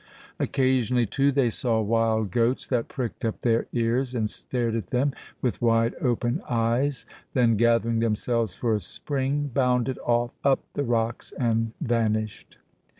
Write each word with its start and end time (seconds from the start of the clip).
Occasionally, 0.39 1.05
too, 1.05 1.31
they 1.31 1.51
saw 1.51 1.79
wild 1.79 2.31
goats 2.31 2.67
that 2.69 2.87
pricked 2.87 3.23
up 3.23 3.41
their 3.41 3.67
ears 3.71 4.15
and 4.15 4.27
stared 4.31 4.73
at 4.73 4.87
them 4.87 5.13
with 5.43 5.61
wide 5.61 5.93
open 6.01 6.41
eyes, 6.49 7.05
then 7.35 7.55
gathering 7.55 7.99
themselves 7.99 8.55
for 8.55 8.73
a 8.73 8.79
spring 8.79 9.51
bounded 9.53 9.99
off 9.99 10.31
up 10.43 10.63
the 10.73 10.85
rocks 10.85 11.33
and 11.33 11.73
vanished. 11.79 12.57